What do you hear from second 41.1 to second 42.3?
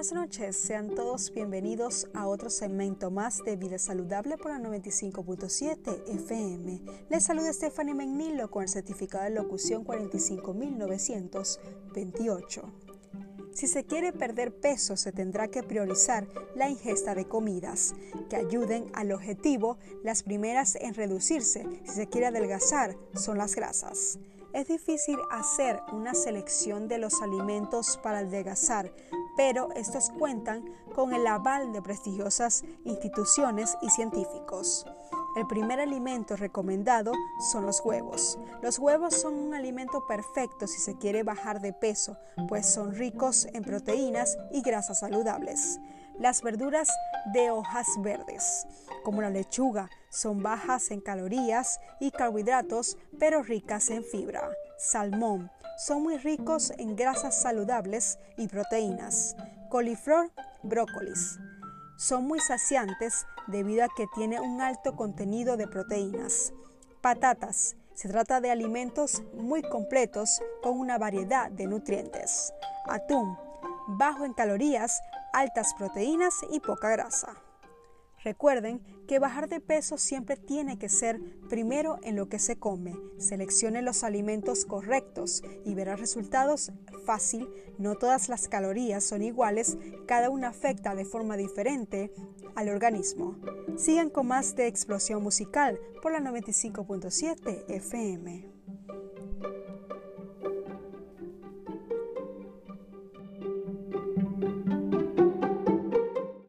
bajar de peso,